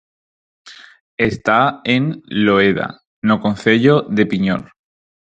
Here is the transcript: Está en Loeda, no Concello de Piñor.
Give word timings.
Está 1.29 1.81
en 1.83 2.23
Loeda, 2.25 3.01
no 3.27 3.39
Concello 3.39 4.01
de 4.09 4.25
Piñor. 4.25 4.63